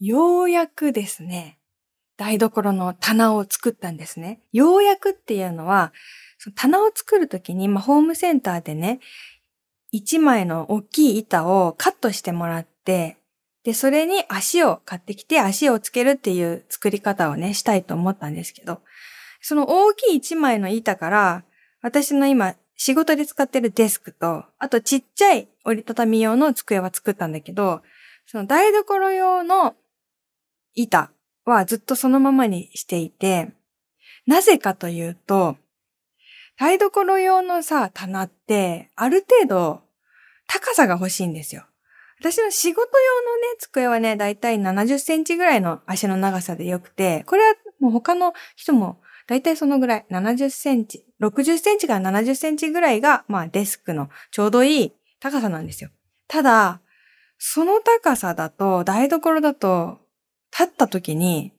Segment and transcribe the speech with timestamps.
[0.00, 1.58] ようやくですね、
[2.16, 4.40] 台所の棚を作ったんですね。
[4.52, 5.92] ようやくっていうのは、
[6.38, 9.00] その棚を作るときに、まあ、ホームセンターでね、
[9.92, 13.18] 一枚の大きい板をカットしてもらって、
[13.62, 18.80] で、それに足を買ってきて足をつけるっていう作り方をね、したいと思ったんですけど、
[19.42, 21.44] その大きい一枚の板から、
[21.82, 27.82] 私の今仕事で使ってるデスクと、あとちっちゃい折りたたみ用の机は作ったんだけど、
[28.24, 29.74] その台所用の
[30.74, 31.10] 板
[31.44, 33.52] はずっとそのままにしていて、
[34.26, 35.56] なぜかというと、
[36.56, 39.82] 台所用のさ、棚って、ある程度、
[40.46, 41.64] 高さが欲しいんですよ。
[42.18, 49.00] 私の仕事用のね、机はね、だいたい70センチぐらいの足の長さでよくて、これはもう他の人も
[49.30, 55.90] だいたいそのぐらい、70センチ、60センチから70センチぐらいが、まあデスクのちょうどいい高さなんですよ。
[56.26, 56.80] ただ、
[57.38, 60.00] その高さだと、台所だと、
[60.52, 61.52] 立った時に、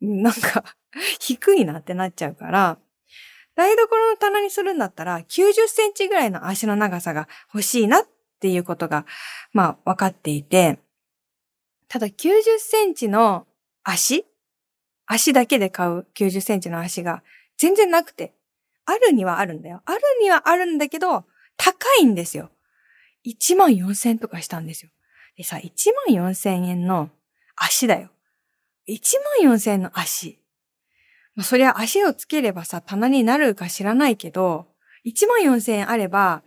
[0.00, 0.64] なんか
[1.20, 2.78] 低いなってなっちゃうから、
[3.54, 8.06] 台所の棚にするんだったら、90センチぐらいの足の長さが欲しいなっ
[8.40, 9.04] ていうことが、
[9.52, 10.78] まあ、分かっていて、
[11.88, 13.46] ただ90センチの
[13.82, 14.26] 足？
[15.06, 17.22] 足だけで買う90センチの足が
[17.56, 18.34] 全然なくて、
[18.84, 19.82] あるにはあるんだよ。
[19.86, 21.24] あるにはあるんだけど、
[21.56, 22.50] 高いんですよ。
[23.26, 24.90] 1万4千とかしたんですよ。
[25.36, 25.70] でさ、1
[26.14, 27.10] 万4千円の
[27.56, 28.10] 足だよ。
[28.88, 29.00] 1
[29.44, 30.40] 万4千円の足。
[31.34, 34.66] まあ、そりゃ足をつければさ、棚になるか知らないけど、
[35.06, 36.42] 1万4000円あれば、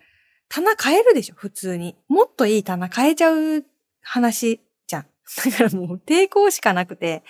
[0.50, 1.95] 棚買えるでしょ、普通に。
[2.09, 3.64] もっといい棚買えちゃう
[4.02, 5.06] 話じゃん。
[5.45, 7.23] だからもう抵抗しかなくて、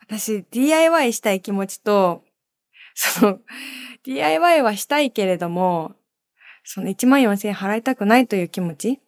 [0.00, 2.24] 私 DIY したい気持ちと、
[2.94, 3.38] その、
[4.02, 5.94] DIY はしたいけれども、
[6.64, 9.00] その1万4000円払いたくないという気持ち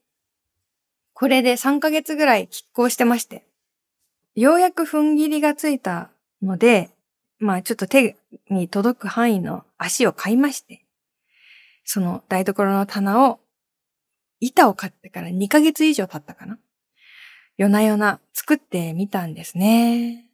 [1.12, 3.49] これで3ヶ月ぐらい拮抗してまして。
[4.34, 6.10] ようやく踏ん切りがついた
[6.42, 6.90] ので、
[7.38, 8.16] まあちょっと手
[8.48, 10.84] に届く範囲の足を買いまして、
[11.84, 13.40] その台所の棚を、
[14.40, 16.58] 板を買ってから2ヶ月以上経ったかな。
[17.56, 20.26] 夜な夜な作ってみたんですね。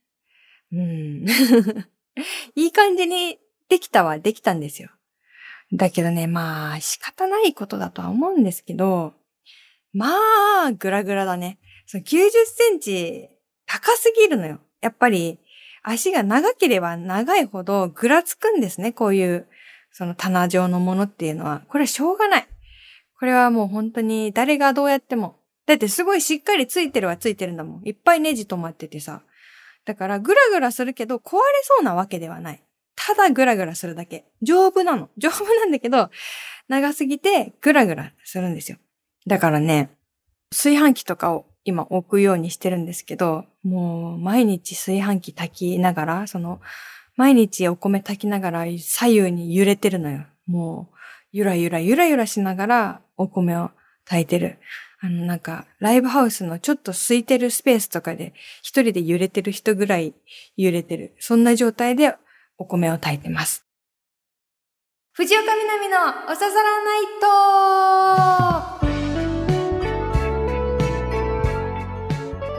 [0.72, 1.26] うん。
[2.54, 4.90] いい感じにできたはできたんですよ。
[5.72, 9.14] だけどね、まあ仕方ないことだとは思うんですけど、
[9.92, 10.08] ま
[10.66, 11.58] あ、グラグラだね。
[11.86, 13.30] その90センチ
[13.76, 14.59] 高すぎるのよ。
[14.81, 15.38] やっぱり
[15.82, 18.92] 足が長ければ長いほどぐらつくんですね。
[18.92, 19.47] こういう、
[19.92, 21.62] その棚状のものっていうのは。
[21.69, 22.48] これはしょうがない。
[23.19, 25.36] これはもう本当に誰がどうやっても。
[25.66, 27.82] だってすごいしっかりついてるはついてるんだもん。
[27.84, 29.22] いっぱいネジ止まっててさ。
[29.84, 32.62] だからグラグラするけど壊れそうなわけではない。
[32.94, 34.25] ただグラグラするだけ。
[34.42, 35.10] 丈夫なの。
[35.19, 36.10] 丈夫なんだけど、
[36.69, 38.78] 長すぎてグラグラするんですよ。
[39.26, 39.91] だからね、
[40.50, 46.60] 炊飯器とかを今置くようにしてるんですけど、もう毎日炊飯器炊きながら、その、
[47.16, 50.25] 毎日お米炊きながら左右に揺れてるのよ。
[50.47, 50.97] もう、
[51.32, 53.72] ゆらゆらゆらゆらしながらお米を
[54.04, 54.59] 炊いてる。
[55.00, 60.15] あの、なんか、ライブハウスのちょっと空いてるスペースとかで、一人で揺れてる人ぐらい
[60.56, 61.16] 揺れてる。
[61.19, 62.15] そんな状態で
[62.59, 63.66] お米を炊いてます。
[65.15, 65.98] 藤岡みなみの
[66.31, 66.98] おささらナ
[68.69, 68.75] イト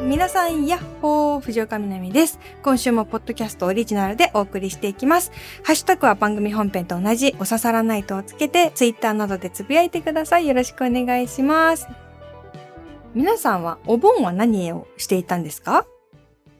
[0.07, 2.40] 皆さん、やっほー、藤岡みなみです。
[2.63, 5.34] 今週もポッドキャストオリジナルでお送りしていきます。
[5.66, 10.47] ハッシュタグは番組本編と同じ、おささらナイトをつけて、ツイッターなどでつぶやいてください。
[10.47, 11.90] よろしくお願いします。
[13.16, 15.85] 皆さんは、お盆は何をしていたんですか？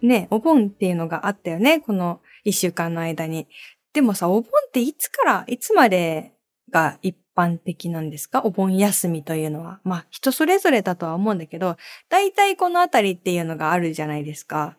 [0.02, 3.48] ね、お盆っていうのがあったよね、この一週間の間に。
[3.94, 6.34] でもさ、お盆っていつから、いつまで
[6.70, 8.42] が一般的なんですか？
[8.44, 9.80] お盆休みというのは。
[9.84, 11.78] まあ、人それぞれだとは思うんだけど、
[12.10, 14.76] 大体このあたりっていうのがあるじゃないですか。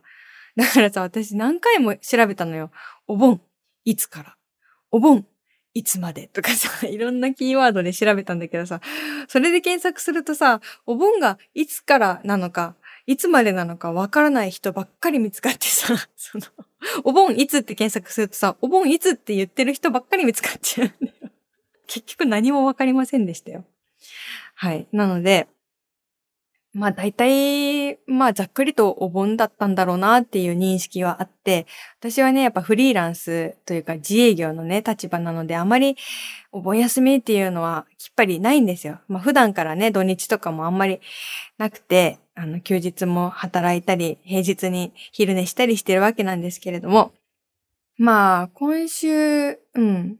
[0.56, 2.72] だからさ、私何回も調べたのよ。
[3.06, 3.40] お盆、
[3.84, 4.36] いつから？
[4.90, 5.24] お盆、
[5.74, 8.80] いつまでとかさ、 いろんなキーワードで調べたんだけどさ、
[9.28, 12.74] それで検索するとさ、お盆がいつからなのか、
[13.06, 16.44] いつまでなのかわからない人ばっかり見つかってさ、その、
[17.04, 21.17] お盆いつって検索するとさ、お盆いつって言ってる人ばっかり見つかっちゃうんだよ。
[21.88, 23.64] 結局何もわかりませんでしたよ。
[24.54, 24.86] はい。
[24.92, 25.48] なので、
[26.74, 31.66] まあ大体、まあざっくりとお盆だったんだろうなっていう認識はあって、
[31.98, 35.96] 私はね、やっぱフリーランスというか自営業のね、立場なので、あまり
[36.52, 39.00] お盆休みっていうのはきっぱりないんですよ。
[39.08, 41.00] まあ普段からね、土日とかもあんまり
[41.56, 47.12] なくて、あの、休日も働いたり、平日に昼寝したりしてるわけなんですけれども、
[47.96, 50.18] まあ、今週、うん、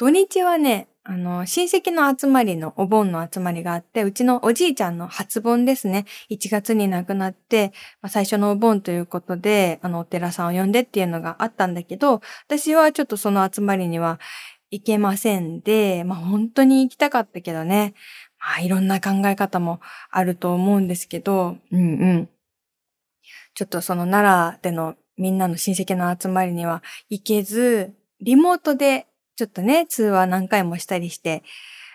[0.00, 6.06] 土日はね、あの、親戚の集まりのお盆の集まりがあって、うちのおじいちゃんの初盆ですね。
[6.30, 14.18] 1月に亡くなって、まあ、最初のお盆ということで、あの、お寺さんを呼んでっていうのがあったんだけど、私はちょっとその集まりには
[14.70, 17.92] 行けませんで、まあ、本当に行きたかったけどね。
[18.38, 19.80] まあ、いろんな考え方も
[20.10, 22.28] あると思うんですけど、うんうん。
[23.52, 27.92] ちょっとその奈良でのみんなの親戚の集まりには行けず、
[28.22, 29.06] リモートで
[29.40, 31.42] ちょっとね、通話何回もしたりして、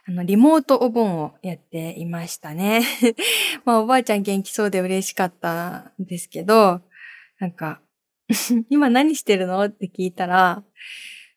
[0.07, 2.81] あの、リモートお盆をやっていましたね。
[3.65, 6.81] まあ、おばあちゃん元気そうで嬉しかったんですけど、
[7.39, 7.81] なんか
[8.71, 9.63] 今何してるの？
[9.63, 10.63] って聞いたら、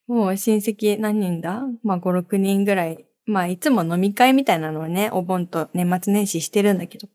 [0.06, 1.62] もう親戚何人だ？
[1.82, 3.05] まあ、5、6人ぐらい。
[3.26, 7.06] まあ、いつも飲み会みたいなのをね、お盆と年末年始してるんだけど、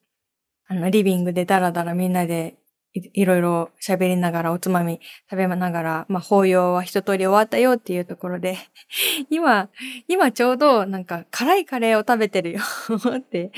[0.68, 2.58] あの、リビングでダラダラみんなで
[2.94, 5.00] いろいろ喋りながら、おつまみ
[5.30, 8.58] 食べながら、まあ、法要は一通り終わったよっていうところで、
[9.30, 9.70] 今、
[10.08, 12.62] 今ちょうどなんか辛いカレーを食べてるよ
[13.18, 13.52] って、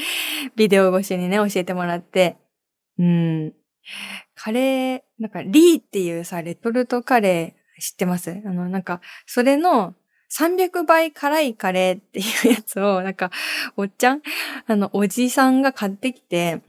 [0.55, 2.37] ビデオ越しにね、教えてもらって、
[2.97, 3.53] うん。
[4.35, 8.31] カレー、なんかリーっていうさ、レトルトカレー知ってます？
[8.31, 9.95] あの、なんか、それの
[10.31, 13.31] 300倍辛いカレーっていうやつを、なんか、
[13.75, 14.21] おっちゃん、
[14.67, 16.61] あの、おじさんが買ってきて、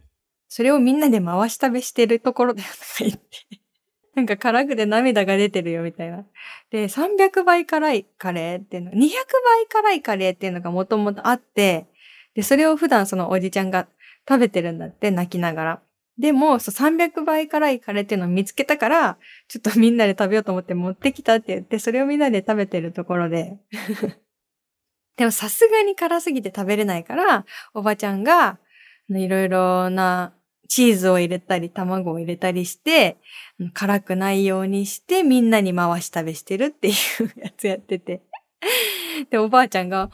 [0.49, 3.21] それをみんなで回し食べしてるところだよとか言って。
[4.15, 6.25] なんか辛くて涙が出てるよみたいな。
[6.71, 11.87] で、300倍辛いカレーっていうの、200倍辛いカレーっていうのがもともとあって、
[12.35, 13.89] で、それを普段そのおじちゃんが
[14.29, 15.83] 食べてるんだって、泣きながら。
[16.19, 19.19] でも、そう、300倍辛いカレーっていうのを見つけたから、
[19.49, 23.59] ちょっとみんなで食べようと思って持ってきたって言って、それをみんなで食べてるところで。
[25.17, 27.45] でもさすがに辛すぎて食べれないから、
[27.75, 28.59] おばちゃんが、
[29.09, 30.33] いろいろな
[30.69, 33.19] チーズを入れたり、卵を入れたりして、
[33.73, 36.95] 辛くないようにして、みんなに回し食べしてるっていう
[37.41, 38.23] やつやってて。
[39.31, 40.11] で、おばあちゃんが、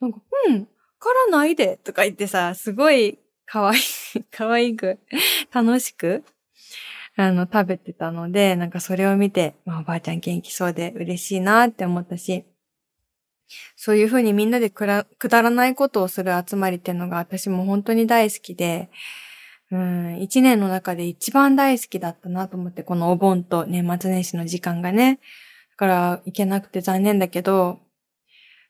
[0.00, 3.80] なんか、うん、辛ないで、とか言ってさ、すごい可愛い、
[4.30, 4.98] 可愛く、
[5.52, 6.24] 楽しく、
[7.16, 12.44] あの、食べてたので、なんかそれを見て、まあ、おばあちゃん元気そうで嬉しいなって思ったし、
[13.76, 15.06] そういうふうにみんなでくだ
[15.42, 18.90] らないことをする集まりっていうのが私も本当に大好きで、
[19.70, 25.20] うん、一年の中で一番大好きだったなと思って、このお盆と年末年始の時間がね。
[25.70, 27.80] だから行けなくて残念だけど、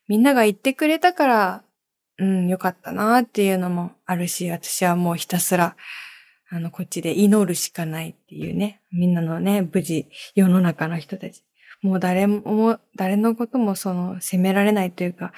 [0.08, 1.64] みんなが言ってくれたから、
[2.18, 5.76] うん、よかったなっていうのもあるし、私はもうひたすら、
[6.48, 8.80] あの、こっちで祈るしかないっていうね。
[8.92, 11.42] みんなのね、無事、世の中の人たち。
[11.82, 15.32] もう誰も、誰のこともその、責められないというか、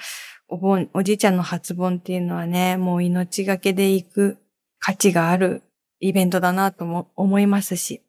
[0.47, 4.37] お盆、おじいちゃんの初盆っていうのはね、もう命がけで行く
[4.79, 5.61] 価値がある
[5.99, 8.01] イベントだなとも思いますし。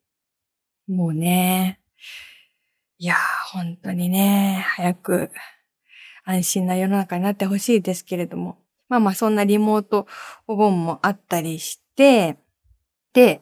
[0.87, 1.81] もうね、
[2.99, 3.17] いやー、
[3.53, 5.31] 本当にね、早く
[6.25, 8.59] 安心な世の中になってほしいですけれども。
[8.89, 10.07] まあまあそんなリモート
[10.49, 12.39] お盆もあったりして、
[13.13, 13.41] で、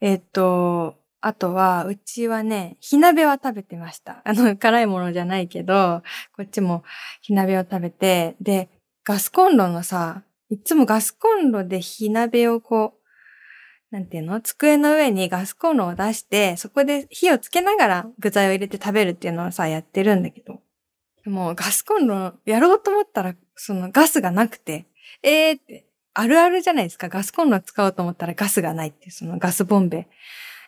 [0.00, 0.96] えっ、と、
[1.26, 4.20] あとは、うちはね、火鍋は食べてました。
[4.28, 6.02] あの、辛いものじゃないけど、
[6.36, 6.84] こっちも
[7.22, 8.68] 火鍋を食べて、で、
[9.04, 13.00] ガスコンロのさ、いつもガスコンロで火鍋をこ
[13.90, 14.38] う、なんていうの？
[14.42, 20.60] 机の上にガスコンロを出して、そこで火をつけながら具材を入れて食べるっていうのをさ、やってるんだけど。
[21.24, 24.84] もうガスコンロやろうと思ったら、そのガスがなくて、
[25.22, 27.08] えーって、あるあるじゃないですか。
[27.08, 30.06] ガスコンロ使おうと思ったらガスがないって、そのガスボンベ。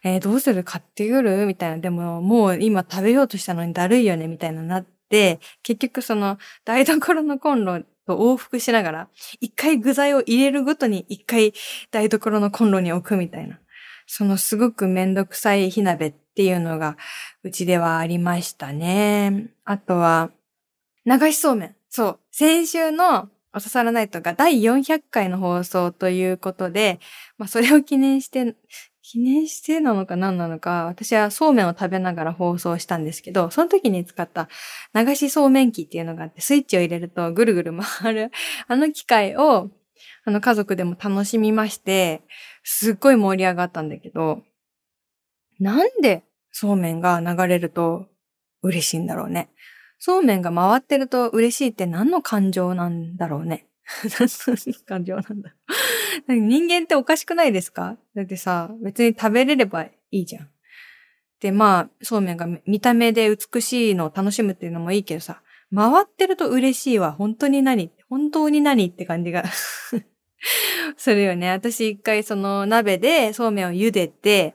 [0.07, 1.79] えー、どうする買ってくるみたいな。
[1.79, 9.09] でも、もう今食べようとしたのにだるいよねみたいななって、結局その台所のコンロと往復しながら、
[9.41, 11.53] 一回具材を入れるごとに一回
[11.91, 13.59] 台所のコンロに置くみたいな。
[14.07, 16.97] そのすごくめんどくさい火鍋っていうのが
[17.43, 19.49] うちではありましたね。
[19.65, 20.31] あとは、
[21.05, 21.77] 流しそうめん。
[21.91, 22.19] そう。
[22.31, 27.01] 先週のおささらナイトが第400回の放送ということで、
[27.39, 28.55] まあそれを記念して、
[29.09, 34.49] 記念してなのか何なのか、私はそうめんを食べながら放送したんですけど、その時に使った
[34.95, 38.33] 流しそうめん機っていうのがあって、スイッチを入れるとぐるぐる回る、
[38.67, 39.71] あの機械を、
[40.25, 42.23] あの家族でも楽しみまして、
[42.65, 44.43] すっごい盛り上がったんだけど、
[45.61, 48.09] なんでそうめんが流れると
[48.63, 49.51] 嬉しいんだろうね。
[50.01, 53.66] そうめんが回ってると嬉しいって何の感情なんだろうね。
[54.19, 55.55] 何の感情なんだ。
[56.29, 57.97] 人間っておかしくないですか？
[58.15, 60.49] だってさ、別に食べれればいいじゃん。
[61.41, 65.43] で、まあ、そうめんが見た目で美しいのを楽しむっていうのもいいけどさ、
[65.75, 67.13] 回ってると嬉しいわ。
[67.13, 67.91] 本当に何？
[68.09, 69.45] 本当に何って感じが
[70.97, 71.51] するよね。
[71.51, 74.55] 私一回その鍋でそうめんを茹でて、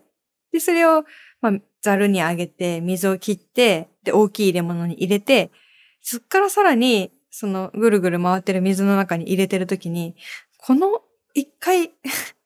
[0.52, 1.06] で、それを、
[1.42, 5.52] まあ、ざるにあげて、水を切って、で、大きい入れ物に入れて、
[6.02, 10.16] そっからさらにそのぐるぐる回ってる水の中に入れてるときに、
[10.58, 11.02] この
[11.34, 11.92] 一回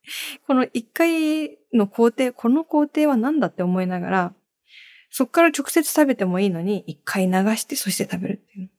[0.48, 4.34] この一回の工程、この工程は何だって思いながら、
[5.10, 8.70] そっから直接食べてもいいのに、一回流してそして食べるっていう。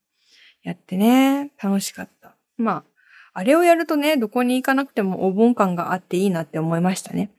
[0.62, 2.36] やってね、楽しかった。
[2.56, 2.84] ま
[3.32, 7.30] あ、あれをやるとね、どこに行かなくてもお盆感があっていいなって思いましたね。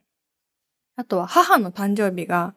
[0.96, 2.54] あとは母の誕生日が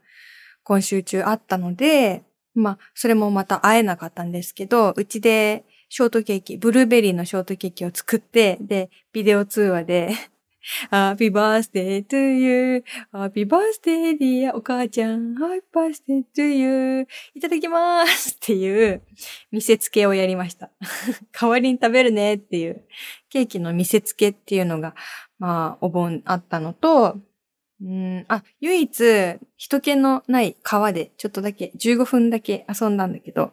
[0.64, 10.12] 今週中あったので、まあ、それもまた会えなかったんですけど、うちでショートケーキ、ブルーベリーのショートケーキを作って、で、ビデオ通話で
[10.90, 15.36] Happy birthday to you.Happy birthday dear お母ちゃん。
[15.36, 17.08] Happy birthday to you.
[17.36, 19.02] いただきます っていう
[19.52, 20.72] 見せつけをやりました。
[21.38, 22.86] 代わりに食べるねっていう
[23.30, 24.96] ケーキの見せつけっていうのが、
[25.40, 27.18] まあ、お盆あったのと、
[27.82, 33.52] うんあ、唯一、人気のない川でちょっとだけ、15分だけ遊んだんだけど、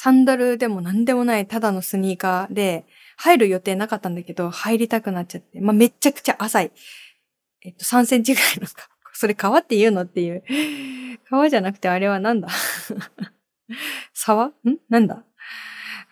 [0.00, 2.84] サンダルでも何でもないただのスニーカーで、
[3.16, 5.60] 入る予定なかったんだけど、入りたくなっちゃって。
[5.60, 6.72] まあ、めちゃくちゃ浅い。
[7.62, 8.88] えっと、3センチぐらいのか。
[9.12, 10.44] それ川って言うのっていう。
[11.28, 12.46] 川じゃなくてあれはなんだ？
[14.14, 14.46] 沢？
[14.46, 14.52] ん？
[14.88, 15.24] なんだ？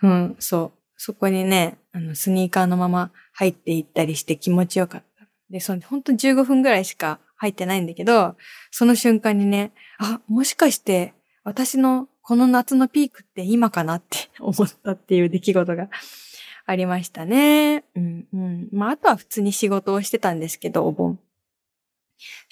[0.03, 0.79] うん、そう。
[0.97, 5.29] そこにね、あの、スニーカーのまま入っていったりして気持ちよかった。
[5.49, 8.35] で、その、ほんと15分ぐらいしか入ってないんだけど、
[8.73, 11.15] その瞬間にね、あ、もしかして
[11.45, 15.89] 私のこの夏のピークって今かなって 思ったっていう出来事が
[16.67, 17.85] ありましたね。
[17.95, 18.69] うんうん。
[18.73, 21.21] まあ、あとは普通に仕事をしてたんですけど、お盆。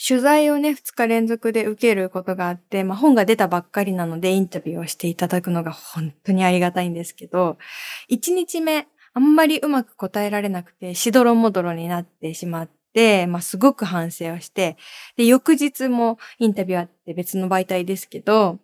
[0.07, 7.59] 取材をね、2日連続で受けることがあって、まあ、本が出たばっかりなのでインタビューをしていただくのが本当にありがたいんですけど、
[8.11, 14.76] 1日目、あんまりうまく答えられなくて、しどろもどろになってしまって、まあ、すごく反省をして、
[15.16, 18.61] で、翌日もインタビューあって別の媒体ですけど、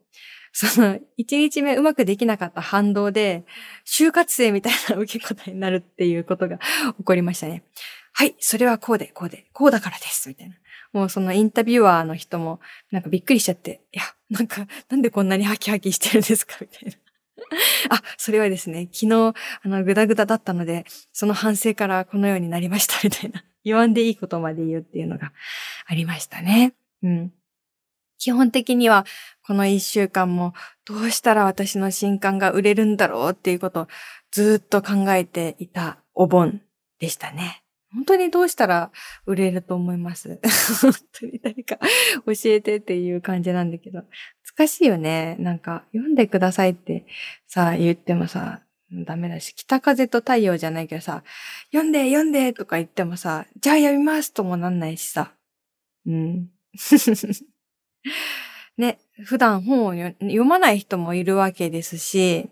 [0.53, 3.45] その、一日目うまくできなかった反動で、
[3.87, 6.59] 就活生みたいな受け答えになるっていうことが
[6.99, 7.63] 起こりましたね。
[8.13, 10.57] はい、それはこうで、こうで、こうだからです、みたいな。
[10.93, 16.97] もうそのインタビュアーの人も、なんかびっくりしちゃって、いや、なんか、なんでこんなにハキハキしてるんですか みたいな。
[17.97, 23.45] あ、それはですね、昨日、あの、ぐだぐだだったので、その反省からこのようになりました、みたいな。
[23.65, 25.33] 言わんでいいことまで言うっていうのが
[25.87, 26.75] ありましたね。
[27.03, 27.33] うん。
[28.21, 29.05] 基本的には
[29.45, 30.53] この一週間も
[30.85, 33.89] どうしたら私の新刊が売れるんだろうっていうことを
[34.31, 36.61] ずっと考えていたお盆
[37.01, 37.65] でしたね。
[37.93, 38.93] 本当にどうしたら
[39.27, 40.39] 売れると思います？
[40.81, 41.79] 本当に誰か
[42.25, 44.05] 教えてっていう感じなんだけど。
[44.57, 45.37] 難しいよね。
[45.39, 47.07] なんか読んでくださいって
[47.47, 48.63] さ、言ってもさ、
[48.93, 51.23] ダメだし、北風と太陽じゃないけどさ、
[51.73, 55.33] 読んで読んでとか言ってもさ、じゃあ読みますともなんないしさ。
[56.07, 56.51] うん。
[58.77, 62.49] ね、普段本を読まない人もいるわけですし、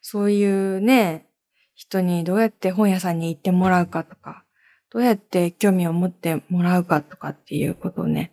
[0.00, 1.26] そういうね、
[1.74, 4.44] 人にどうやって本屋さんに行ってもらうかとか、
[4.90, 8.32] どうやって興味を持ってもらうかとかっていうことをね、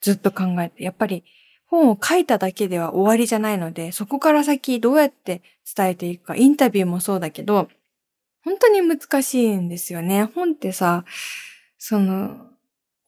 [0.00, 1.24] ずっと考えて、やっぱり
[1.66, 5.42] 本を書いただけでは終わりじゃないので、そこから先どうやって
[5.74, 7.68] 伝えていくか、インタビューもそうだけど、
[8.44, 10.24] 本当に難しいんですよね。
[10.24, 11.04] 本ってさ、
[11.78, 12.48] その、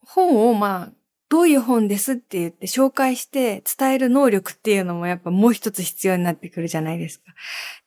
[0.01, 0.96] 本をまあ
[1.29, 7.25] どういう本ですって言って紹介して伝える能力っていうのもやっぱもう一つ必要になってくるじゃないですか。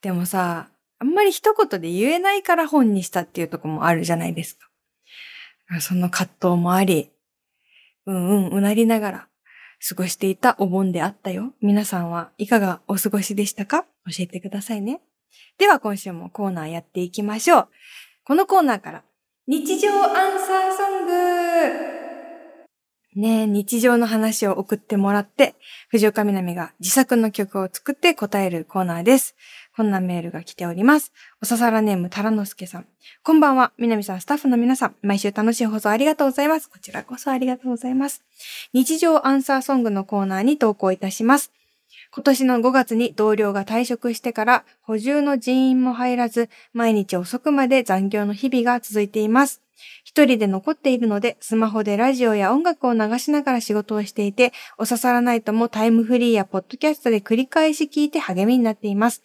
[0.01, 0.67] でもさ、
[0.99, 4.67] あんまり一言で言えないから本にしたっていうとこもあるじゃないですか。
[5.79, 7.09] その葛藤もあり、
[8.05, 9.27] うんうんうなりながら
[9.87, 11.53] 過ごしていたお盆であったよ。
[11.61, 13.85] 皆さんはいかがお過ごしでしたか？
[14.05, 15.01] 教えてくださいね。
[15.57, 17.69] では今週もコーナーやっていきましょう。
[18.23, 19.03] このコーナーから
[19.47, 22.00] 日常アンサーソング
[23.15, 25.55] ね日常の話を送ってもらって、
[25.89, 29.35] 藤岡みなみが自作の曲を作って答えるコーナーです。
[29.75, 31.11] こんなメールが来ております。
[31.41, 32.85] おささらネームタラノスケさん。
[33.23, 33.73] こんばんは。
[33.77, 34.95] みなみさん、スタッフの皆さん。
[35.01, 36.69] 毎週楽しい放送ありがとうございます。
[36.69, 38.23] こちらこそありがとうございます。
[38.73, 41.51] 日常アンサーソングのコーナーに投稿いたします。
[42.13, 49.61] 今年の5月に同僚が退職してから補充の人員も入らず、毎日遅くまで残業の日々が続いています。
[50.13, 59.23] 一人で残っているので、スマホでラジオや音楽を流しながら仕事をしていて、お刺さらないともタイムフリーやポッドキャストで繰り返し聞いて励みになっています。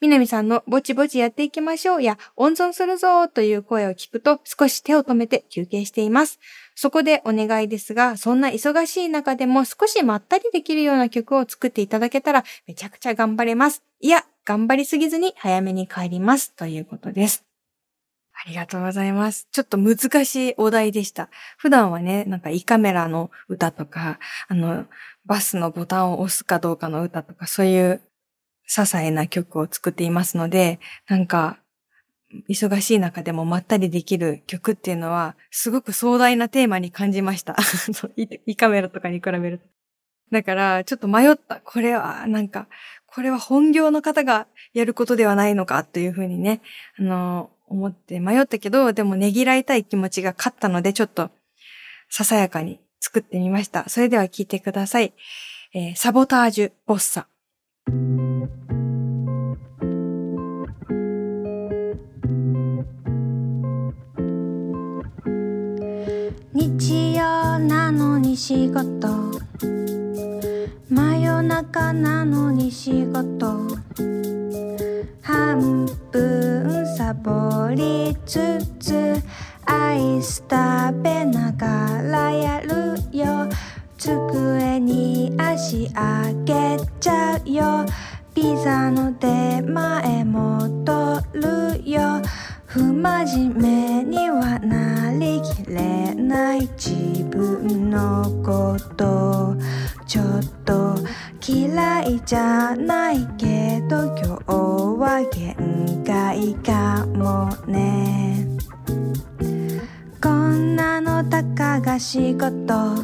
[0.00, 6.38] みなみさんのぼちぼちやっていきましょうや、温存するぞという声を聞くと少し手を止めて休憩しています。
[6.76, 13.82] そこでお願いですが、そんな忙しい中でも少しまったりできるような曲を作っていただけたらめちゃくちゃ頑張れます。
[13.98, 16.54] いや、頑張りすぎずに早めに帰ります。
[16.54, 17.47] ということです。
[18.40, 19.48] ありがとうございます。
[19.50, 21.28] ちょっと難しいお題でした。
[21.56, 24.86] 普段はね、なんか胃カメラの歌とか、あの、
[25.26, 28.00] バスのボタンを押すかどうかの歌とか、そういう
[28.68, 30.78] 些細な曲を作っていますので、
[31.08, 31.58] なんか、
[32.48, 37.56] 忙しい中でもまったりできる曲っていうのは、すごく壮大なテーマに感じました。
[38.46, 39.64] イカメラとかに比べると。
[40.30, 41.56] だから、ちょっと迷った。
[41.56, 42.68] これは、なんか、
[43.06, 46.60] これは本業の方がやることではないのかというふうにね、
[46.98, 51.30] あの、思って迷ったけど、でもねぎらいたい気持ちが勝ったので、ちょっと、
[52.10, 53.88] ささやかに作ってみました。
[53.88, 55.12] それでは聞いてください。
[55.74, 57.26] えー、サボタージュ・ボッサ。
[66.54, 69.08] 日曜なのに仕事
[70.88, 73.68] 真夜中なのに仕事
[75.22, 76.47] 半分
[76.98, 79.22] サボりつつ
[79.66, 83.48] アイス食べながらやるよ。
[83.96, 87.86] 机に足上げちゃうよ。
[88.34, 92.20] ピザの出前戻るよ。
[92.66, 99.54] 不真面目にはなりきれない自分のこと。
[100.04, 100.24] ちょっ
[100.64, 100.96] と
[101.50, 104.54] 嫌いじゃないけど今日
[105.00, 108.46] は限界かもね。
[110.22, 113.02] こんなのたかが仕事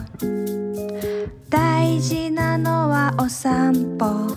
[1.48, 4.36] 大事なのはお散歩。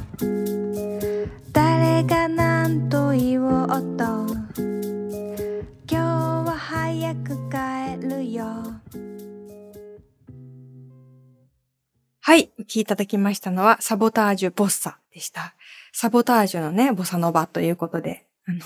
[12.28, 15.56] はい、お聴きいただきましたのは、サボタージュ・ボッサでした。
[15.94, 18.60] サボタージュのね、ボサノバということで、あの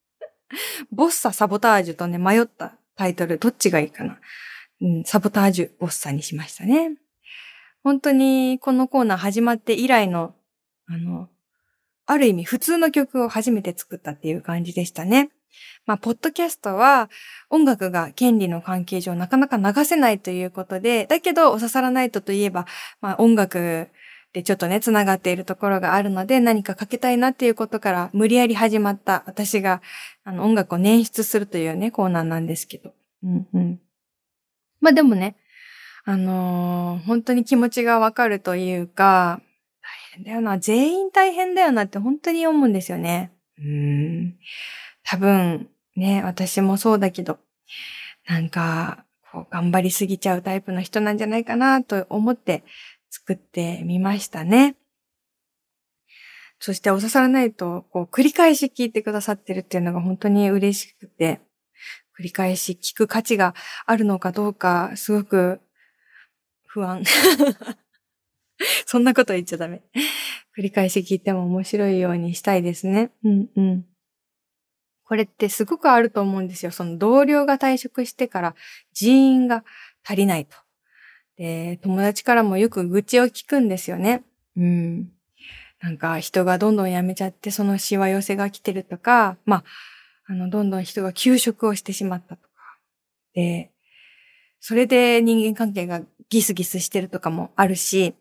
[0.90, 4.18] ボッサ、サボタージュとね、迷ったタイトル、どっちがいいかな。
[4.80, 6.96] うん、サボタージュ、ボッサにしましたね。
[7.84, 10.34] 本当に、このコーナー始まって以来の、
[10.86, 11.28] あの、
[12.06, 15.28] ある意味普通の曲を初めて作ったっていう感じでしたね。
[15.86, 17.08] まあ、ポッドキャストは
[17.50, 22.66] 音楽が権利の関係上なかなか流せないということで、だけど、おささらないとといえば、
[23.00, 23.88] まあ、音楽
[24.32, 29.80] でちょっとね、つながっているところがあるので、何かかけたいなっていうことから、無理やり始まった私が、
[30.24, 32.92] あの、音楽を捻出するというね、コーナーなんですけど。
[33.22, 33.80] うんうん。
[34.80, 35.36] まあでもね、
[36.04, 39.40] あのー、本当に気持ちがわかるというか、
[39.82, 40.58] 大変だよな。
[40.58, 43.32] 全員大変だよなって本当に思うんですよね。
[43.58, 44.36] うん。
[45.10, 47.38] 多分、ね、私もそうだけど、
[48.28, 52.62] なんか、こう、頑張りすぎちゃうタイプの人なんじゃないかなと思って
[53.08, 54.76] 作ってみましたね。
[56.60, 61.40] そしてお刺さらないと、こう、繰り返し聞いてくださってるっていうのが本当に嬉しくて、
[62.18, 63.54] 繰り返し聞く価値が
[63.86, 65.60] あるのかどうか、すごく
[66.66, 67.02] 不安。
[68.84, 69.80] そんなこと言っちゃダメ。
[70.54, 73.10] 繰り返し聞いても面白いようにしたいですね。
[73.24, 73.87] うんうん。
[75.08, 76.70] これってすごくあると思うんですよ。
[76.70, 78.54] その同僚が退職してから
[78.92, 79.64] 人員が
[80.04, 80.54] 足りないと。
[81.38, 84.22] で、友達からもよく愚痴を聞くんですよね。
[84.56, 85.10] うん。
[85.80, 89.64] なんか人がどんどん辞めちゃってそのしわ寄せが来てるとか、まあ、
[90.26, 92.48] あの、どんどん人が休職をしてしまったとか。
[93.32, 93.70] で、
[94.60, 98.14] それで人間関係がギスギスしてるとかもあるし、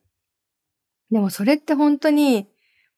[1.12, 2.48] でもそれって本当に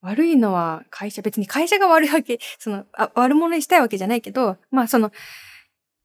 [0.01, 5.11] 悪いのは会社、別に会社が悪いわけ、その、あ悪者にしたいわけじゃないけど、まあその、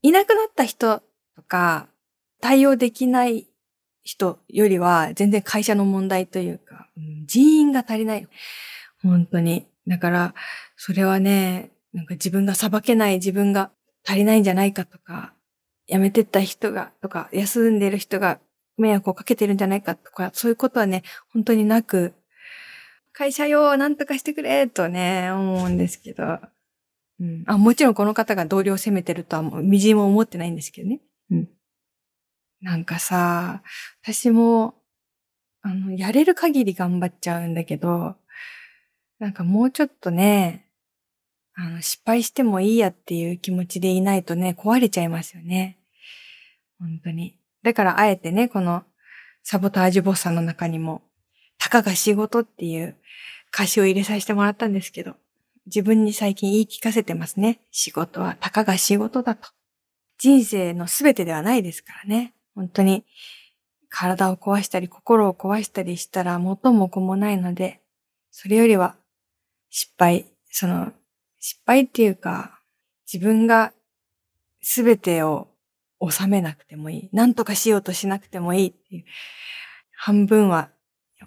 [0.02, 1.00] いなくなった人
[1.36, 1.88] とか、
[2.40, 3.46] 対応できない
[4.02, 6.88] 人よりは全然会社の問題というか、
[7.26, 8.28] 人員が足りない。
[9.02, 9.66] 本当に。
[9.86, 10.34] だから、
[10.76, 13.70] それはね、なんか自分が裁けない自分が
[14.04, 15.32] 足りないんじゃないかとか、
[15.86, 18.40] 辞めてった人が、とか、休んでる人が
[18.76, 21.02] 迷惑をかけてるんじゃないかとか、そういうことはね、
[21.32, 22.14] 本当になく、
[23.14, 26.40] 会社よ、なんとかしてくれ、とね、思うんですけど。
[27.20, 27.44] うん。
[27.46, 31.00] あ、もちろんこの方が同僚を責めてるとはもう、みじんも思ってないんですけどね。
[31.30, 31.48] うん。
[32.60, 33.62] なんかさ、
[34.02, 34.74] 私も、
[35.62, 38.16] あの、やれる限り頑張っちゃうんだけど、
[39.20, 40.66] なんかもうちょっとね、
[41.54, 45.78] あの、失敗してもいいやっていう気持ちでいないとね、壊れちゃいますよね。
[46.80, 47.38] 本当に。
[47.62, 48.82] だからあえてね、この
[49.44, 51.02] サボタージュボッサの中にも、
[51.64, 52.94] たかが仕事っていう
[53.50, 55.14] 歌詞を入れさせてもらったんですけど、
[55.64, 57.58] 自分に最近言い聞かせてますね。
[57.70, 59.48] 仕事はたかが仕事だと。
[60.18, 62.34] 人生のすべてではないですからね。
[62.54, 63.06] 本当に
[63.88, 67.80] 体を壊したり心を壊したりしたら元も子もないので、
[68.30, 68.96] それよりは
[69.70, 70.92] 失敗、その
[71.40, 72.60] 失敗っていうか
[73.10, 73.72] 自分が
[74.60, 75.48] すべてを
[76.06, 77.08] 収めなくてもいい。
[77.14, 79.04] 何とかしようとしなくてもいいっていう。
[79.96, 80.68] 半分は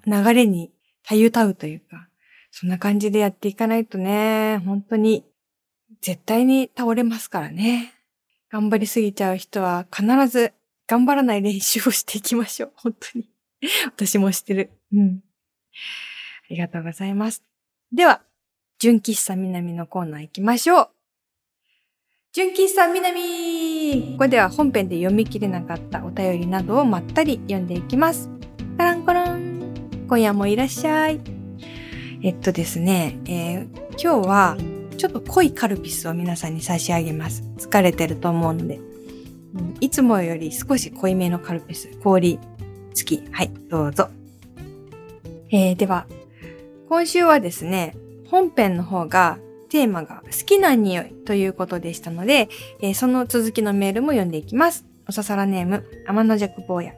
[0.06, 0.72] 流れに
[1.04, 2.08] たゆたうというか、
[2.52, 5.26] そんな感じでやっていかないとね、本当に
[6.02, 7.94] 絶対に倒れますからね。
[8.50, 10.54] 頑張りすぎちゃう人は必ず
[10.88, 12.74] 頑張らない練習をしていきましょう。
[12.78, 13.30] 本当に。
[13.86, 14.72] 私もしてる。
[14.94, 15.24] うん。
[16.44, 17.44] ありがとうございます。
[17.92, 18.24] では、
[18.80, 20.90] 純喫茶南のコーナー行きましょう。
[22.32, 28.30] 純喫茶南ここでは本編で読み切れなかったお便りなどをまったり読んでいきます。
[28.78, 29.57] カランコロン
[30.08, 31.20] 今夜もいらっしゃい。
[32.24, 33.68] えっとですね、えー、
[34.02, 34.58] 今日は
[34.98, 37.44] ちょっと濃いカルピスを皆さんに差し上げます。
[37.58, 38.80] 疲れてると思うので。
[39.56, 42.40] うん、いつもより少し濃いめのカルピス、氷
[42.94, 43.32] 付き。
[43.32, 44.10] はい、どうぞ。
[45.50, 46.08] えー、では、
[46.90, 47.96] 今週はですね、
[48.30, 49.40] 本編の方が
[49.70, 52.48] テーマが好きな匂いということでしたので、
[52.82, 54.86] えー、その続きのメールも読んでいきます。
[55.10, 56.92] おささらネーム、天の弱坊や。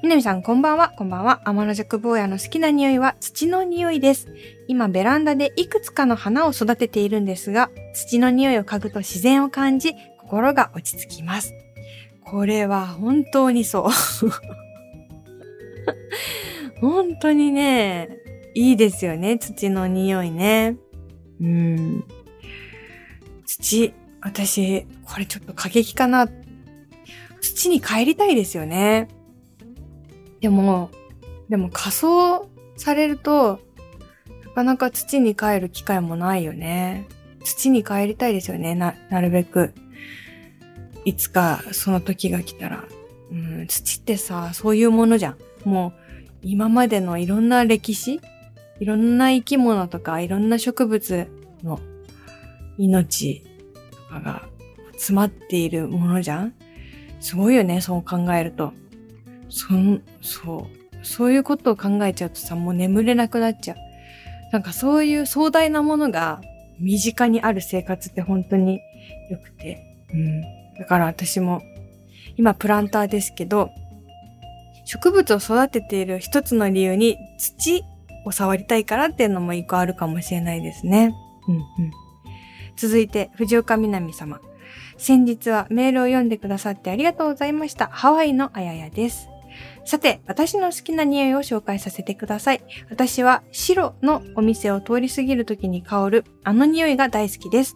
[0.00, 0.92] みなみさん、こんばんは。
[0.96, 1.42] こんばんは。
[1.44, 4.28] 天の弱坊やの好きな匂いは土の匂いです。
[4.68, 11.52] 今、ベランダでいくつかの花を育てているんですが、土の匂いを嗅ぐと自然を感じ、心が落ち着きます。
[12.24, 13.90] これは本当にそう。
[16.80, 18.08] 本当にね、
[18.54, 20.76] いいですよね、土の匂いね。
[21.40, 22.04] うん。
[23.44, 26.28] 土、私、これちょっと過激かな。
[27.40, 29.08] 土に帰りたいですよね。
[30.40, 30.90] でも、
[31.48, 33.60] でも仮装されると、
[34.44, 37.06] なかなか土に帰る機会もないよね。
[37.44, 38.74] 土に帰りたいですよね。
[38.74, 39.72] な、なるべく。
[41.04, 42.84] いつかその時が来たら。
[43.30, 45.36] うん、土ってさ、そういうものじゃん。
[45.64, 45.92] もう、
[46.42, 48.20] 今までのいろんな歴史
[48.80, 51.28] いろんな生き物とか、いろんな植物
[51.62, 51.80] の
[52.78, 53.42] 命
[53.90, 54.48] とかが
[54.92, 56.54] 詰まっているものじゃん
[57.20, 58.72] すごいよね、そう考えると。
[59.48, 60.68] そん、そ
[61.02, 61.06] う。
[61.06, 63.76] そういうことを考えちゃうとさ、もう眠れなくなっちゃう。
[64.52, 66.40] なんかそういう壮大なものが
[66.80, 68.80] 身近にある生活って本当に
[69.30, 69.82] 良くて。
[70.12, 70.42] うん。
[70.78, 71.62] だから私も、
[72.36, 73.70] 今プランターですけど、
[74.84, 77.84] 植物を育てている一つの理由に土
[78.24, 81.14] を触りたいからっていうのも一個あるかもしれないですね。
[81.46, 81.62] うんうん。
[82.76, 84.40] 続いて、藤岡みなみ様。
[84.98, 87.86] 先日はメールを読んでくださってありがとうございました。
[87.86, 89.30] ハワイのあややです。
[89.84, 92.60] さて、私の好きな匂いを紹介させてください。
[92.90, 97.74] 私は白のお店を通り過ぎる時に香るあの匂いが大好きです。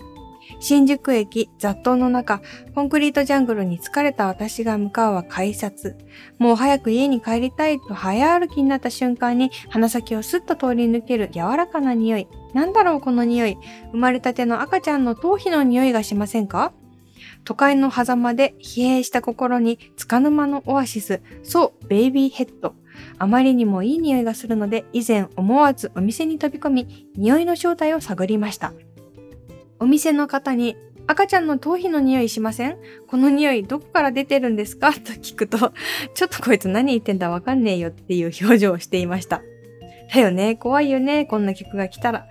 [0.59, 2.43] 新宿駅雑踏の中、
[2.75, 5.97] コンクリートジャングルに疲れた私が向かうは改札。
[6.39, 12.29] もう早く家に帰りたいと早歩きになった瞬間に鼻先をスッと通り抜ける柔らかな匂い。
[12.53, 13.57] なんだろうこの匂い。
[13.93, 16.73] 生まれたての赤ちゃんの頭皮の匂いがしませんか？
[17.45, 22.75] 都会の狭間で疲弊した心に束の間のオアシス、そう、ベイビーヘッド。
[23.19, 28.73] あまりにもいい匂いがするので、以前思わずお店に飛び込み、匂いの正体を探りました。
[29.81, 30.77] お店の方に、
[31.09, 32.79] 赤ちゃんの頭皮の匂いしません？
[33.09, 34.93] この匂いどこから出てるんですか？
[34.93, 35.73] と聞くと、
[36.15, 39.43] ちょっとこいつ何言ってんだわかんねえよっていう表情をしていました。
[40.13, 42.27] だよね、怖いよね、こんな客が来たら。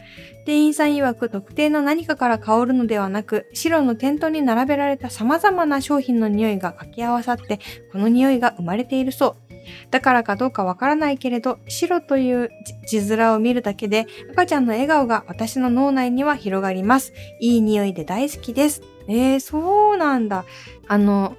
[0.46, 7.60] 店員さん曰く特定の何かから香るのではなく、白の店頭に並べられた様々な商品の匂いが掛け合わさって、
[7.92, 9.52] この匂いが生まれているそう。
[9.92, 12.50] だからかどうかわからないけれど、白という
[12.88, 17.14] 字面を見るだけで赤ちゃんの笑顔が私の脳内には広がります。
[17.40, 18.82] いい匂いで大好きです。
[19.08, 20.46] えー、そうなんだ。
[20.88, 21.36] あの、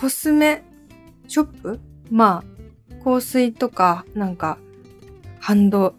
[0.00, 0.62] コスメ
[1.28, 1.80] ショップ？
[2.10, 2.42] ま
[3.00, 4.58] あ、香水とか、なんか、
[5.40, 5.94] ハンド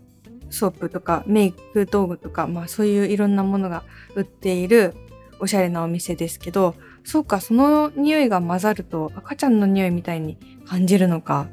[0.50, 3.84] ソープとかメイク道具とか、まあそういういろんなものが
[4.16, 4.96] 売っている
[5.40, 11.48] おしゃれなお店ですけど、そうか、その匂いが混ざると赤ちゃんの匂いみたいに感じるのか。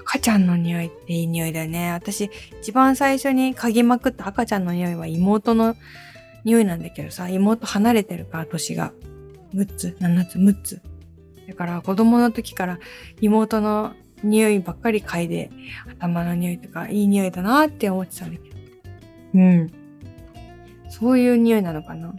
[0.00, 1.92] 赤ちゃんの匂いっていい匂いだよね。
[1.92, 5.74] 私、一番最初に嗅ぎまくった赤ちゃんの匂いは妹の
[6.44, 8.92] 匂いなんだけどさ、妹離れてるから、年が。
[9.54, 10.82] 6つ、7つ、6つ。
[11.48, 12.78] だから子供の時から
[13.20, 15.50] 妹の匂いばっかり嗅いで、
[15.98, 18.56] 頭の匂いとかいい匂いだなって思ってたんだけど。
[19.34, 19.72] うん。
[20.88, 22.14] そういう匂いなのかな？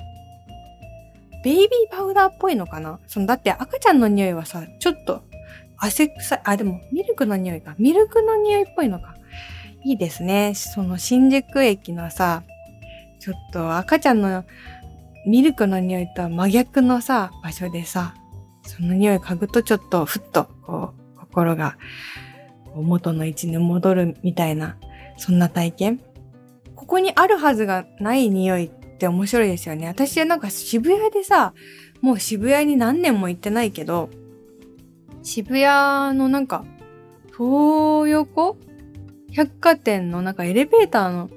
[1.43, 2.99] ベイビーパウダーっぽいのかな？
[3.07, 5.23] その、だって赤ちゃんの匂いはさ、ちょっと
[5.77, 7.75] 汗臭い、あ、でもミルクの匂いか。
[7.77, 9.15] ミルクの匂いっぽいのか。
[9.83, 10.53] いいですね。
[10.55, 12.43] その新宿駅のさ、
[13.19, 14.43] ちょっと赤ちゃんの
[15.25, 18.13] ミルクの匂いとは真逆のさ、場所でさ、
[18.63, 20.96] その匂い嗅ぐとちょっとふっと、こう、
[21.37, 21.77] 心が
[22.73, 24.77] 元の位置に戻るみたいな、
[25.17, 26.01] そんな体験
[26.75, 29.87] ここにあるはずがない匂いって面白いですよね。
[29.87, 31.53] 私はなんか渋谷でさ、
[32.01, 34.09] もう渋谷に何年も行ってないけど、
[35.21, 36.65] 渋谷のなんか、
[37.27, 38.57] 東横
[39.31, 41.29] 百貨店のなんかエレベーターの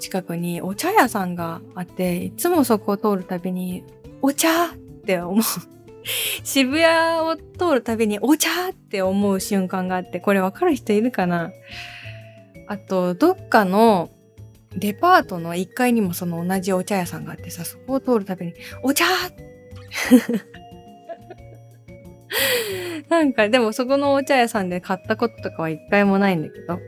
[0.00, 3.84] 近くにお茶屋さんがあって、いつもそこを通るたびに、
[4.22, 5.79] お茶って思う。
[6.44, 11.52] 渋谷を通るたびにお茶って思う瞬間があって、これわかる人いるかな？
[12.66, 14.10] あと、どっかの
[14.76, 19.04] デパートの1階にもその同じお茶屋さんがあってさ、そこを通るたびに、お茶！
[23.08, 26.78] なんか、でもそこのお茶屋さんで買ったこととかは一回もないんだけど、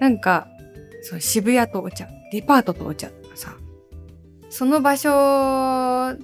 [0.00, 0.48] なんか、
[1.02, 3.56] そう、渋谷とお茶、デパートとお茶とかさ、
[4.50, 6.16] その場所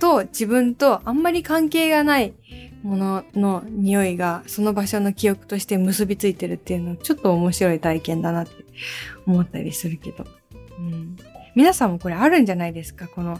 [0.00, 2.32] と自分とあんまり関係がない
[2.82, 8.52] ものの匂いがその場所の記憶として結びついてるっていうのちょっと面白い体験だなって
[9.26, 10.24] 思ったりするけど。
[10.78, 11.16] うん、
[11.54, 13.06] 皆さんもこれあるんじゃないですか？
[13.06, 13.38] この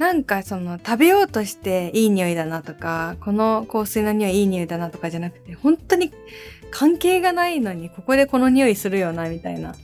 [0.00, 6.12] なんかその食べようとしていい匂いだなとか、この香水の匂いいい匂いだなとかじゃなくて、本当に
[6.70, 9.74] 関係がないのにここでこの匂いするよなみたいな。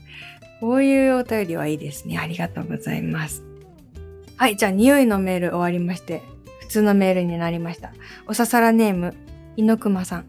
[0.60, 2.18] こういうお便りはいいですね。
[2.18, 3.42] ありがとうございます。
[4.36, 6.22] はい、じゃあ匂いのメール終わりまして、
[6.60, 7.92] 普通のメールになりました。
[8.26, 9.14] おささらネーム、
[9.56, 10.26] いのくまさん。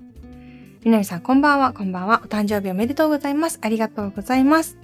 [0.83, 2.21] みなみさん、こんばんは、こんばんは。
[2.23, 3.57] お誕生日おめでとうございます。
[3.61, 4.77] ありがとうございます。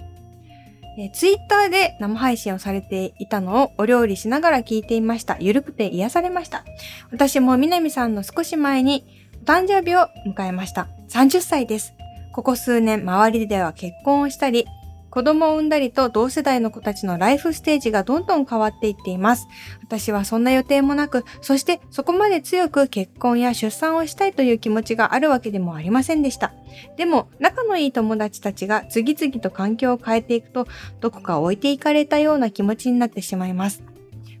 [0.98, 5.36] えー、ツイッターで生配信をされていたのをお料理しながら聞いていました。
[5.38, 6.64] ゆるくて癒されました。
[7.12, 9.06] 私もみなみさんの少し前に
[9.42, 10.88] お誕生日を迎えました。
[11.10, 11.94] 30歳です。
[12.32, 14.66] ここ数年周りでは結婚をしたり、
[15.12, 19.46] 子供を産んだりと同世代の子たちのライフステージがどんどん変わっていっています。
[19.82, 26.54] 私はそんな予定もなく、そしてそこまで強く結婚や出産をしたいという気持ちがあるわけでもありませんでした。
[26.96, 30.66] でも、仲のいい友達たちが次々と環境を変えていくと、
[31.00, 33.82] どこか置いていかれたような気持ちになってしまいます。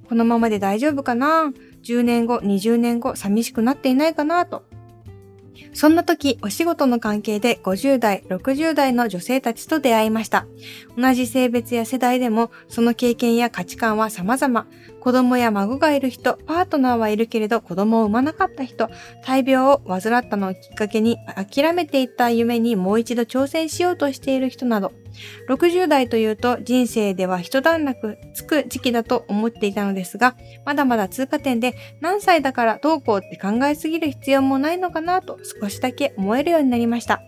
[0.08, 1.52] このままで大丈夫かな
[1.84, 4.46] ?10 年後、20年後、寂しくなっていないかな？
[4.46, 4.64] と
[5.72, 10.46] そんな時、お仕事の関係で50代、60代の女性たちと出会いました。
[10.96, 14.66] 同じ性別や世代でも、その経験や価値観は様々。
[15.00, 18.88] 子供や孫がいる人、パートナーはいるけれど子供を産まなかった人、
[19.26, 24.92] 大病を患ったのをきっかけに諦めていた夢にもう一度挑戦しようとしている人など、
[25.48, 37.22] 60代というと人生では一段落つく時期だと思っていたのですが、まだまだ通過点で何歳だからどうこうって考えすぎる必要もないのかなと少しだけ思えるようになりました。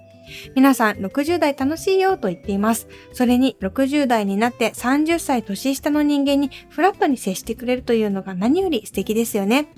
[0.54, 2.88] 皆さん60代楽しいよと言っています。
[3.12, 9.68] それに60代になって30歳年下の人間にフラットに接してくれるというのが何より素敵ですよね。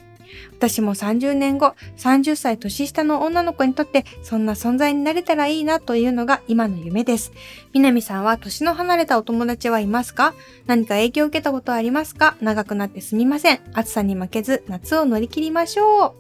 [0.53, 7.33] 私も30年後、30歳年下の女の子にとってそんな存在になれたらいいなというのが今の夢です。
[7.73, 10.35] 南さんは年の離れたお友達はいますか？
[10.67, 12.37] 何か影響を受けたことはありますか？
[12.41, 13.61] 長くなってすみません。
[13.75, 16.03] 暑さに負けず夏を乗り切りましょう。
[16.05, 16.12] あ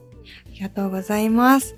[0.52, 1.76] りがとうございます。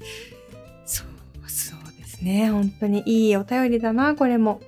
[0.87, 1.07] そう、
[1.51, 2.51] そうですね。
[2.51, 4.61] 本当にいいお便りだな、これも。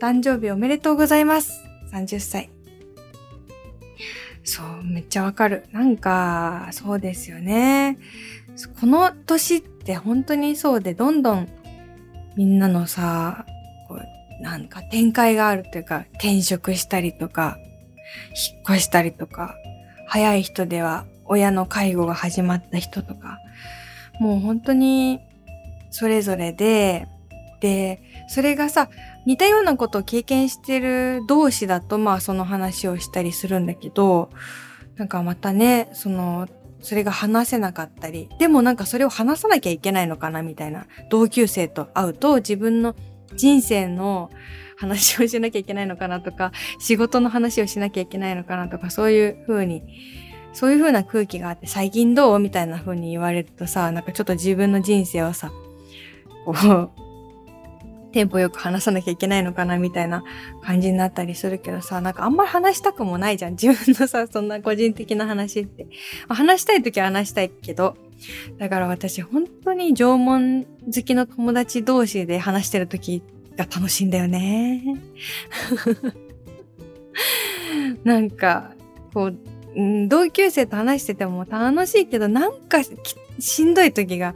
[0.00, 1.64] 誕生日おめでとうございます。
[1.92, 2.50] 30歳。
[4.48, 5.66] そう、めっちゃわかる。
[5.72, 7.98] なんか、そうですよね。
[8.80, 11.48] この年って本当にそうで、どんどん
[12.34, 13.44] みんなのさ、
[13.88, 17.58] こうなんか展開があるというか、転職したりとか、
[18.52, 19.54] 引っ越したりとか、
[20.06, 23.38] 早い人では親の介護が始まった人とか、
[24.18, 25.20] もう本当に
[25.90, 27.06] それぞれで、
[27.60, 28.88] で、それがさ、
[29.28, 34.30] 似たようなことを経験してる同士だと、まあその話をしたりするんだけど、
[34.96, 36.48] なんかまたね、その、
[36.80, 42.96] それが話せなかったり、でもなんかそれを話さなきゃいけないのかなみたいな、同級生と会うと自分の
[43.34, 44.30] 人生の
[44.78, 49.82] 話をしなきゃいけないのかなとか、仕事の話をしなきゃいけないのかなとか、そういう風に、
[50.54, 55.52] そういう風な空気があって、最近どうみたいな風に言われるとさ、なんかちょっと自分の人生をさ、
[56.46, 57.07] こう、
[58.12, 60.24] テンポよく話さなきゃいけないのかなみたいな
[60.62, 63.52] 感じになったりするけどさ、なんかあんまり話したくもないじゃん。
[63.52, 65.86] 自分のさ、そんな個人的な話って。
[66.28, 67.96] 話したい時は話したいけど、
[68.58, 73.22] だから私本当に縄文好きの友達同士で話してる時
[73.56, 74.82] が楽しいんだよね。
[78.04, 78.74] なんか、
[79.12, 79.36] こう、
[80.08, 82.78] 同級生と話してても楽しいけど、なんか
[83.38, 84.34] しんどい時が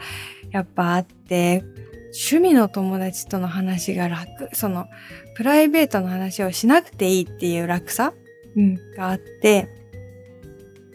[0.51, 1.65] やっぱあって、
[2.13, 4.87] 趣味の友達との話が楽、その、
[5.35, 8.13] プライベートの話をしなくていいっていう楽さ、
[8.55, 9.69] うん、があって、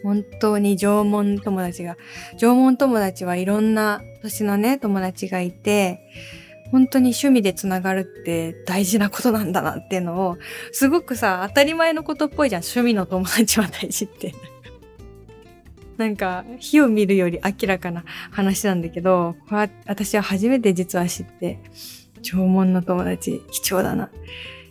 [0.02, 1.96] 本当に縄文友達が、
[2.38, 6.00] 縄文友達はいろんな年のね、友達がいて、
[6.70, 10.38] 本当に趣味でつながるって大事なことなんだなっていうのを、
[10.70, 12.62] すごくさ、当たり前のことっぽいじゃん。
[12.62, 14.34] 趣味の友達は大事って。
[15.98, 21.58] なんか、火を見るより明らかな話なんだけど、こは私は初めて実は知って、
[22.22, 24.08] 縄文の友達、貴重だな。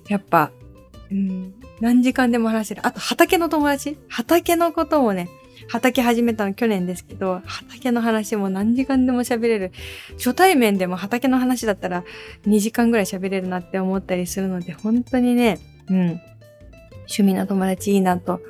[0.08, 0.52] やっぱ、
[1.12, 2.82] うん、何時間でも話せる。
[2.86, 3.98] あと畑の友達？
[4.08, 5.30] 畑のこともね、
[5.70, 9.72] 畑始めたの去年ですけど、畑の話も何時間でも喋れる。
[10.13, 12.04] 初対面でも畑の話だったら
[12.46, 15.60] 2時間ぐらい喋れるなって思ったりするので、本当にね、
[15.90, 16.22] うん。
[17.10, 18.42] 趣味の友達いいなと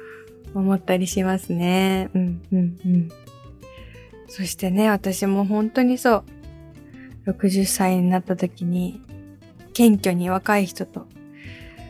[0.59, 2.09] 思ったりしますね。
[2.13, 3.09] うん、うん、うん。
[4.27, 6.23] そしてね、私も本当にそ
[7.25, 9.01] う、60歳になった時に、
[9.73, 11.07] 謙虚に若い人と、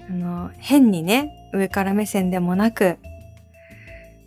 [0.10, 2.98] あの、変にね、上から目線でもなく、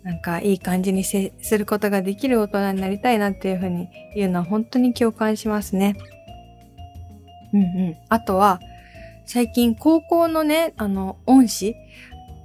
[0.03, 5.95] なんかいい感じに接することができる大人になりたいなっていうふうに言うのは本当に共感しますね。
[7.53, 7.97] うんうん。
[8.09, 8.59] あとは、
[9.25, 11.75] 最近高校のね、あの、恩師、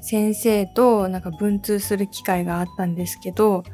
[0.06, 3.64] 先生となんか文通する機会があったんですけど、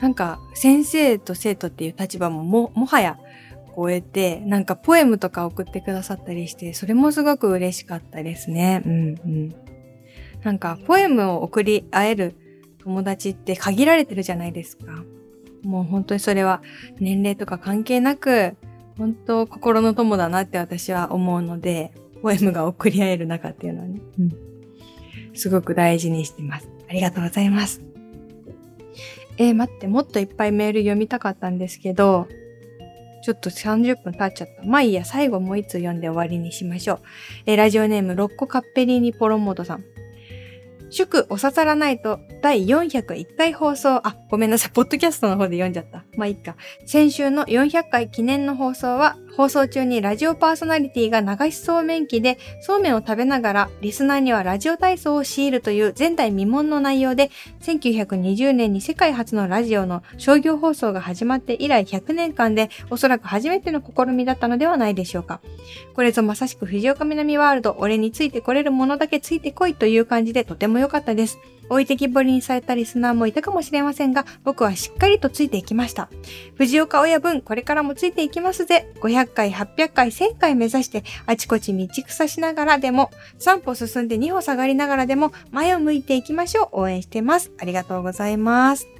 [0.00, 3.18] なんか先生と生徒っていう立場もも、もはや
[3.74, 8.82] 超えて、なんかポエムとか送ってくださったりして、それもすごく嬉しかったですね。
[8.86, 9.54] うんうん。
[10.44, 12.36] なんかポエムを送り合える
[12.84, 15.04] 友達って限られてるじゃないですか。
[15.64, 16.62] もう本当にそれは
[17.00, 18.54] 年齢とか関係なく、
[18.96, 24.49] 本当心の友だなって私は思うので、ポエムが送り合える中っていうのはね、うん。
[25.34, 26.68] すごく大事にしてます。
[26.88, 27.80] ありがとうございます。
[29.38, 32.28] えー、待って、もっといっぱいメール読みたかったんですけど、
[33.22, 34.66] ちょっと30分経っちゃった。
[34.66, 37.00] まあいいや、最後もう一通読んで終わりにしましょう。
[37.46, 39.84] えー、ラジオネーム、ロッコカッペリーニポロモードさん。
[40.90, 46.04] 祝おささらないと第401回放送、あ、ごめんなさい、ポッドキャストの方で読んじゃった。
[46.20, 46.54] まあいいか。
[46.84, 57.30] 先週の400回記念の放送は、放送中にラジオパーソナリティが流しそうめん機でそうめんを食べながら、リスナーにはラジオ体操を強いるという前代未聞の内容で、
[57.62, 65.40] 1920年に世界初のラジオの商業放送が始まって以来100年間で、おそらく初めての試みだったのではないでしょうか。
[65.94, 71.38] これぞまさしく藤岡南ワールド、俺についてこれるものだけついてこいという感じでとても良かったです。
[71.70, 76.10] 置いてきぼりにされたリスナーもいたかもしれませんが、僕はしっかりとついていきました。
[76.56, 78.92] 藤岡親分、これからもついていきますぜ。
[79.00, 86.80] 500回、800回、1000回目指して、あちこち道草しながらでも、3歩進んで2歩下がりながらでも、前を向いていきましょう。
[86.80, 87.52] 応援してます。
[87.58, 88.99] ありがとうございます。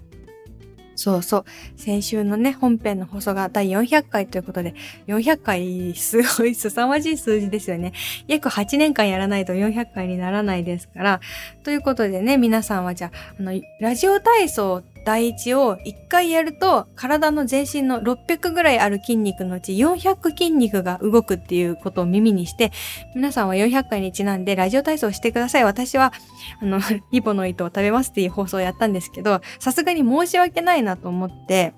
[1.00, 1.44] そうそう。
[1.76, 4.74] 先週のね、本編の放送が第400回ということで、
[5.06, 7.94] 400回、すごい凄まじい数字ですよね。
[8.28, 11.20] 約8年間やらないと400回にならないですから。
[11.62, 22.72] ということでね、皆さんはじゃあ、あの、ラジオ体操第一を1回やると体の全身の600ぐらいある筋肉のうち400筋肉が動くっていうことを耳にして
[23.14, 25.64] 皆さんは400回にちなんでラジオ体操してください。
[25.64, 26.12] 私は
[26.60, 26.80] あの、
[27.12, 31.74] リボの糸を食べますっていう放送をやったんですけどさすがに申し訳ないなと思って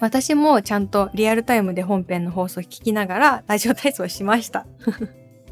[0.00, 4.66] 私もちゃんとリアルタイムで本編の放送を聞きながらラジオ体操しました。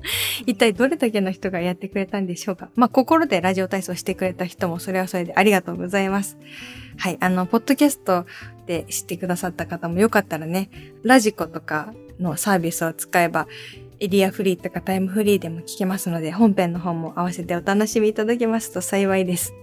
[0.47, 2.71] 一体どれだけの人がやってくれたんでしょうか？
[2.75, 6.39] まあ、心でラジオ体操してくれた人もそれはそれでありがとうございます。
[6.97, 7.19] はい。
[7.21, 8.27] あの、ポッドキャスト
[8.67, 10.71] で知ってくださった方もよかったらね、
[11.03, 13.47] ラジコとかのサービスを使えば、
[14.01, 19.55] エリアフリーとかタイムフリーでも聞けますので、本編の方も合わせてお楽しみいただけますと幸いです。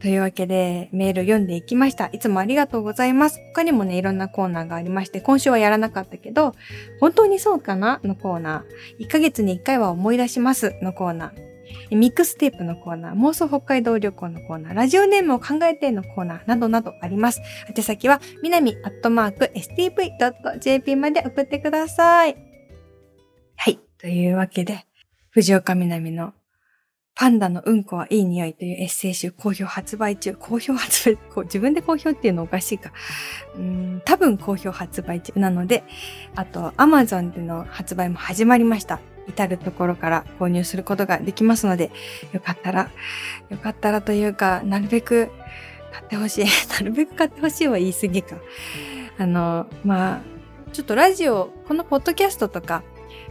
[0.00, 2.06] というわけで、メール読んでいきました。
[2.12, 3.40] いつもありがとうございます。
[3.52, 6.54] 他にもね、いろんなコーナーがありまして、今週はやらなかったけど、
[7.00, 8.00] 本当にそうかな？
[8.04, 9.04] のコーナー。
[9.04, 11.96] 1ヶ月に1回は思い出しますのコーナー。
[11.96, 17.40] ミックステープのコーナー、妄想北海道旅行のコーナー、ラジオネームを考えてのコーナーなどなどあります。
[17.74, 22.36] 宛先は、みなみアットマーク stv.jp まで送ってください。
[23.56, 23.78] はい。
[23.98, 24.86] というわけで、
[25.30, 26.32] 藤岡みなみの
[27.18, 30.34] パンダのうんこはいい匂いというエッセイ集好評発売中。
[30.34, 32.92] 好評発売、こう自分で好評っていうのおかしいか。
[33.56, 35.82] うん、多分好評発売中なので、
[36.36, 39.00] あと Amazon での発売も始まりました。
[39.26, 41.90] 至るところから購入することができますので、
[42.32, 42.88] よかったら、
[43.50, 45.28] よかったらというか、なるべく
[45.92, 46.44] 買ってほしい。
[46.78, 48.36] なるべく買ってほしいは言い過ぎか。
[49.18, 50.20] あの、まあ、
[50.72, 52.84] ちょっとラジオ、このポッドキャストとか、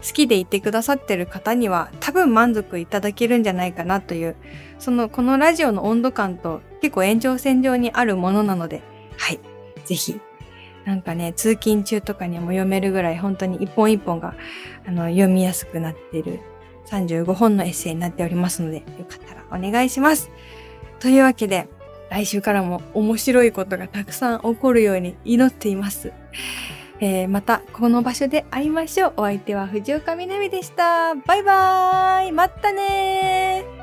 [0.07, 4.35] 好きでいてくださってる方には多分満足いただけるんじゃないかなという、
[4.79, 8.81] そのこのラジオの温度感と結構延長線上にあるものなので、
[9.17, 9.39] はい、
[9.85, 10.19] ぜひ、
[10.85, 14.35] なんかね、通勤中とかにも読めるぐらい本当に一本一本が
[14.87, 16.39] あの読みやすくなっている
[16.85, 20.31] 35本のエッセイになっておりますので、よかったらお願いします。
[20.99, 21.67] というわけで、
[22.09, 26.13] 来週からも面白いことがたくさん起こるように祈っています。
[26.99, 29.13] えー、またこの場所で会いましょう。
[29.17, 31.15] お相手は藤岡みなみでした。
[31.15, 33.76] バイバーイまたね